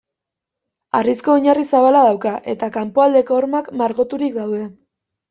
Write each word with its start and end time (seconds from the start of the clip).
Harrizko 0.99 1.33
oinarri 1.39 1.65
zabala 1.79 2.01
dauka, 2.07 2.31
eta 2.53 2.71
kanpoaldeko 2.79 3.37
hormak 3.41 3.71
margoturik 3.83 4.35
daude. 4.39 4.65